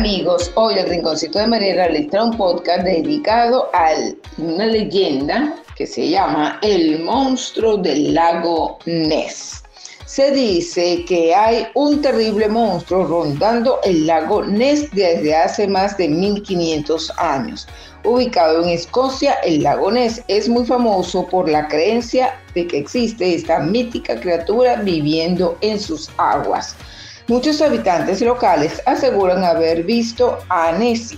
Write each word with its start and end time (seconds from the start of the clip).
amigos, 0.00 0.50
hoy 0.54 0.78
el 0.78 0.88
Rinconcito 0.88 1.38
de 1.38 1.46
Mariela 1.46 1.86
les 1.90 2.08
trae 2.08 2.24
un 2.24 2.34
podcast 2.34 2.84
dedicado 2.84 3.68
a 3.74 3.90
una 4.38 4.64
leyenda 4.64 5.54
que 5.76 5.86
se 5.86 6.08
llama 6.08 6.58
El 6.62 7.00
monstruo 7.00 7.76
del 7.76 8.14
lago 8.14 8.78
Ness. 8.86 9.62
Se 10.06 10.30
dice 10.30 11.04
que 11.06 11.34
hay 11.34 11.66
un 11.74 12.00
terrible 12.00 12.48
monstruo 12.48 13.04
rondando 13.04 13.78
el 13.84 14.06
lago 14.06 14.42
Ness 14.42 14.90
desde 14.92 15.36
hace 15.36 15.68
más 15.68 15.98
de 15.98 16.08
1500 16.08 17.12
años. 17.18 17.68
Ubicado 18.02 18.62
en 18.62 18.70
Escocia, 18.70 19.34
el 19.44 19.62
lago 19.62 19.92
Ness 19.92 20.22
es 20.28 20.48
muy 20.48 20.64
famoso 20.64 21.26
por 21.26 21.46
la 21.46 21.68
creencia 21.68 22.40
de 22.54 22.66
que 22.66 22.78
existe 22.78 23.34
esta 23.34 23.58
mítica 23.58 24.18
criatura 24.18 24.76
viviendo 24.76 25.58
en 25.60 25.78
sus 25.78 26.08
aguas. 26.16 26.74
Muchos 27.30 27.62
habitantes 27.62 28.20
locales 28.22 28.82
aseguran 28.86 29.44
haber 29.44 29.84
visto 29.84 30.38
a 30.48 30.72
Nessie 30.72 31.16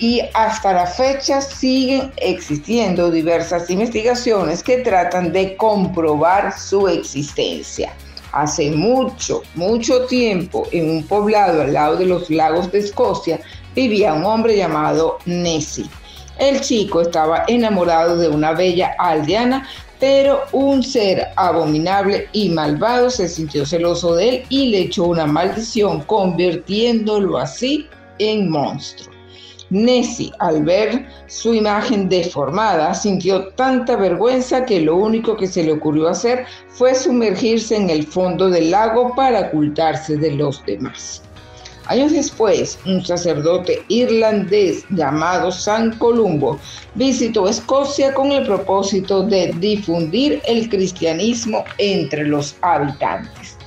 y 0.00 0.20
hasta 0.34 0.72
la 0.72 0.88
fecha 0.88 1.40
siguen 1.40 2.12
existiendo 2.16 3.12
diversas 3.12 3.70
investigaciones 3.70 4.60
que 4.60 4.78
tratan 4.78 5.32
de 5.32 5.56
comprobar 5.56 6.58
su 6.58 6.88
existencia. 6.88 7.94
Hace 8.32 8.72
mucho, 8.72 9.42
mucho 9.54 10.04
tiempo, 10.06 10.66
en 10.72 10.90
un 10.90 11.06
poblado 11.06 11.62
al 11.62 11.74
lado 11.74 11.94
de 11.94 12.06
los 12.06 12.28
lagos 12.28 12.72
de 12.72 12.80
Escocia, 12.80 13.38
vivía 13.72 14.12
un 14.12 14.24
hombre 14.24 14.56
llamado 14.56 15.18
Nessie. 15.26 15.88
El 16.40 16.60
chico 16.60 17.02
estaba 17.02 17.44
enamorado 17.46 18.16
de 18.16 18.28
una 18.28 18.52
bella 18.52 18.94
aldeana 18.98 19.68
pero 20.00 20.44
un 20.52 20.82
ser 20.82 21.28
abominable 21.36 22.26
y 22.32 22.48
malvado 22.48 23.10
se 23.10 23.28
sintió 23.28 23.66
celoso 23.66 24.16
de 24.16 24.28
él 24.28 24.42
y 24.48 24.68
le 24.68 24.80
echó 24.80 25.04
una 25.04 25.26
maldición, 25.26 26.00
convirtiéndolo 26.04 27.36
así 27.36 27.86
en 28.18 28.48
monstruo. 28.48 29.14
Nessie, 29.68 30.32
al 30.40 30.64
ver 30.64 31.06
su 31.28 31.54
imagen 31.54 32.08
deformada, 32.08 32.92
sintió 32.92 33.48
tanta 33.48 33.94
vergüenza 33.94 34.64
que 34.64 34.80
lo 34.80 34.96
único 34.96 35.36
que 35.36 35.46
se 35.46 35.62
le 35.62 35.72
ocurrió 35.72 36.08
hacer 36.08 36.44
fue 36.68 36.94
sumergirse 36.94 37.76
en 37.76 37.88
el 37.88 38.04
fondo 38.04 38.50
del 38.50 38.72
lago 38.72 39.14
para 39.14 39.42
ocultarse 39.42 40.16
de 40.16 40.32
los 40.32 40.64
demás. 40.66 41.22
Años 41.90 42.12
después, 42.12 42.78
un 42.86 43.04
sacerdote 43.04 43.84
irlandés 43.88 44.84
llamado 44.90 45.50
San 45.50 45.98
Columbo 45.98 46.60
visitó 46.94 47.48
Escocia 47.48 48.14
con 48.14 48.30
el 48.30 48.46
propósito 48.46 49.24
de 49.24 49.52
difundir 49.58 50.40
el 50.46 50.68
cristianismo 50.68 51.64
entre 51.78 52.26
los 52.26 52.54
habitantes. 52.62 53.58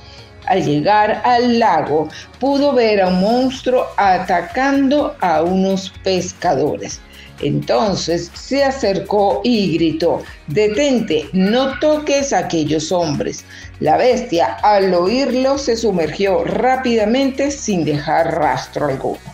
Al 0.46 0.64
llegar 0.64 1.22
al 1.24 1.58
lago, 1.58 2.08
pudo 2.38 2.72
ver 2.72 3.00
a 3.00 3.08
un 3.08 3.20
monstruo 3.20 3.86
atacando 3.96 5.16
a 5.20 5.42
unos 5.42 5.92
pescadores. 6.02 7.00
Entonces 7.40 8.30
se 8.34 8.62
acercó 8.62 9.40
y 9.42 9.74
gritó, 9.74 10.22
detente, 10.46 11.28
no 11.32 11.78
toques 11.80 12.32
a 12.32 12.38
aquellos 12.38 12.92
hombres. 12.92 13.44
La 13.80 13.96
bestia 13.96 14.54
al 14.62 14.94
oírlo 14.94 15.58
se 15.58 15.76
sumergió 15.76 16.44
rápidamente 16.44 17.50
sin 17.50 17.84
dejar 17.84 18.38
rastro 18.38 18.86
alguno. 18.86 19.33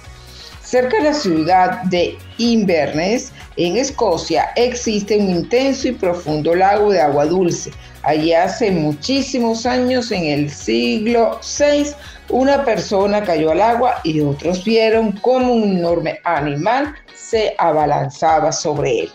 Cerca 0.70 0.98
de 0.98 1.02
la 1.02 1.14
ciudad 1.14 1.82
de 1.86 2.16
Inverness, 2.38 3.32
en 3.56 3.76
Escocia, 3.76 4.52
existe 4.54 5.18
un 5.18 5.28
intenso 5.30 5.88
y 5.88 5.92
profundo 5.92 6.54
lago 6.54 6.92
de 6.92 7.00
agua 7.00 7.26
dulce. 7.26 7.72
Allí 8.04 8.32
hace 8.32 8.70
muchísimos 8.70 9.66
años, 9.66 10.12
en 10.12 10.26
el 10.26 10.48
siglo 10.48 11.40
VI, 11.42 11.90
una 12.28 12.64
persona 12.64 13.24
cayó 13.24 13.50
al 13.50 13.62
agua 13.62 13.96
y 14.04 14.20
otros 14.20 14.62
vieron 14.62 15.10
como 15.10 15.54
un 15.54 15.78
enorme 15.78 16.20
animal 16.22 16.94
se 17.16 17.52
abalanzaba 17.58 18.52
sobre 18.52 19.00
él. 19.00 19.10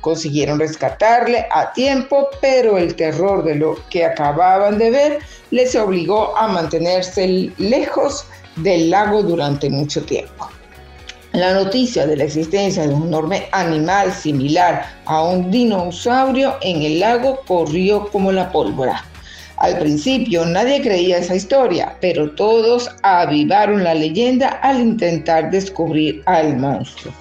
Consiguieron 0.00 0.58
rescatarle 0.58 1.46
a 1.52 1.72
tiempo, 1.72 2.30
pero 2.40 2.78
el 2.78 2.96
terror 2.96 3.44
de 3.44 3.54
lo 3.54 3.76
que 3.90 4.04
acababan 4.04 4.76
de 4.76 4.90
ver 4.90 5.18
les 5.52 5.76
obligó 5.76 6.36
a 6.36 6.48
mantenerse 6.48 7.52
lejos 7.58 8.26
del 8.56 8.90
lago 8.90 9.22
durante 9.22 9.70
mucho 9.70 10.04
tiempo. 10.04 10.50
La 11.32 11.54
noticia 11.54 12.08
de 12.08 12.16
la 12.16 12.24
existencia 12.24 12.88
de 12.88 12.92
un 12.92 13.06
enorme 13.06 13.46
animal 13.52 14.12
similar 14.12 14.84
a 15.04 15.22
un 15.22 15.48
dinosaurio 15.48 16.56
en 16.60 16.82
el 16.82 16.98
lago 16.98 17.40
corrió 17.46 18.08
como 18.10 18.32
la 18.32 18.50
pólvora. 18.50 19.04
Al 19.58 19.78
principio 19.78 20.44
nadie 20.44 20.82
creía 20.82 21.18
esa 21.18 21.36
historia, 21.36 21.96
pero 22.00 22.32
todos 22.32 22.90
avivaron 23.02 23.84
la 23.84 23.94
leyenda 23.94 24.48
al 24.62 24.80
intentar 24.80 25.52
descubrir 25.52 26.20
al 26.26 26.56
monstruo. 26.56 27.14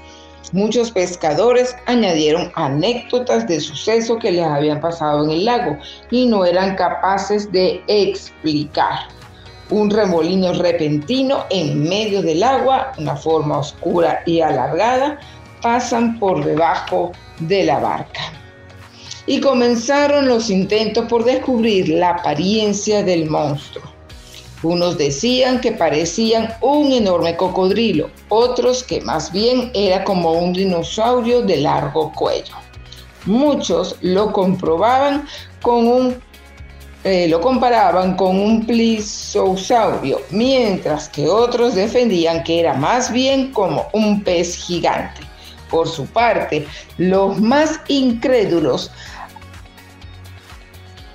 Muchos 0.53 0.89
pescadores 0.89 1.75
añadieron 1.85 2.51
anécdotas 2.55 3.47
de 3.47 3.59
suceso 3.59 4.17
que 4.17 4.31
les 4.31 4.45
habían 4.45 4.81
pasado 4.81 5.23
en 5.25 5.31
el 5.31 5.45
lago 5.45 5.77
y 6.09 6.25
no 6.25 6.45
eran 6.45 6.75
capaces 6.75 7.51
de 7.51 7.83
explicar. 7.87 9.01
Un 9.69 9.89
remolino 9.89 10.53
repentino 10.53 11.45
en 11.49 11.83
medio 11.83 12.21
del 12.21 12.41
agua, 12.43 12.91
una 12.97 13.15
forma 13.15 13.59
oscura 13.59 14.23
y 14.25 14.41
alargada, 14.41 15.19
pasan 15.61 16.17
por 16.19 16.43
debajo 16.43 17.11
de 17.39 17.65
la 17.65 17.79
barca. 17.79 18.21
Y 19.27 19.39
comenzaron 19.39 20.27
los 20.27 20.49
intentos 20.49 21.05
por 21.05 21.23
descubrir 21.23 21.89
la 21.89 22.11
apariencia 22.11 23.03
del 23.03 23.29
monstruo. 23.29 23.83
Unos 24.63 24.97
decían 24.97 25.61
que 25.61 25.71
parecían 25.71 26.53
un 26.61 26.91
enorme 26.91 27.37
cocodrilo, 27.37 28.09
otros 28.27 28.83
que 28.83 28.99
más 29.01 29.31
bien 29.31 29.71
era 29.73 30.03
como 30.03 30.33
un 30.33 30.51
dinosaurio 30.51 31.41
de 31.43 31.57
largo 31.57 32.11
cuello. 32.13 32.55
Muchos 33.25 33.95
lo 34.01 34.33
comprobaban 34.33 35.25
con 35.61 35.87
un 35.87 36.28
eh, 37.03 37.27
lo 37.29 37.39
comparaban 37.39 38.15
con 38.15 38.39
un 38.39 38.65
plisosaurio, 38.65 40.21
mientras 40.31 41.07
que 41.09 41.27
otros 41.27 41.75
defendían 41.75 42.43
que 42.43 42.59
era 42.59 42.73
más 42.73 43.11
bien 43.11 43.51
como 43.51 43.87
un 43.93 44.23
pez 44.23 44.55
gigante. 44.55 45.21
Por 45.69 45.87
su 45.87 46.05
parte, 46.07 46.67
los 46.97 47.39
más 47.39 47.79
incrédulos 47.87 48.91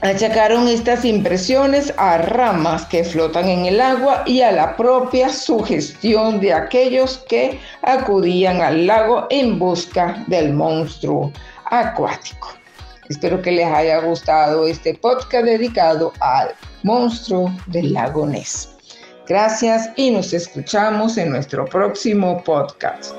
Achacaron 0.04 0.68
estas 0.68 1.02
impresiones 1.06 1.94
a 1.96 2.18
ramas 2.18 2.84
que 2.84 3.04
flotan 3.04 3.48
en 3.48 3.64
el 3.64 3.80
agua 3.80 4.22
y 4.26 4.42
a 4.42 4.52
la 4.52 4.76
propia 4.76 5.30
sugestión 5.30 6.40
de 6.40 6.52
aquellos 6.52 7.24
que 7.26 7.58
acudían 7.80 8.60
al 8.60 8.86
lago 8.86 9.26
en 9.30 9.58
busca 9.58 10.22
del 10.26 10.52
monstruo 10.52 11.32
acuático. 11.64 12.63
Espero 13.08 13.40
que 13.42 13.52
les 13.52 13.66
haya 13.66 14.00
gustado 14.00 14.66
este 14.66 14.94
podcast 14.94 15.44
dedicado 15.44 16.12
al 16.20 16.50
monstruo 16.82 17.52
del 17.66 17.92
lago 17.92 18.26
Ness. 18.26 18.70
Gracias 19.26 19.90
y 19.96 20.10
nos 20.10 20.32
escuchamos 20.32 21.16
en 21.16 21.30
nuestro 21.30 21.64
próximo 21.64 22.42
podcast. 22.44 23.14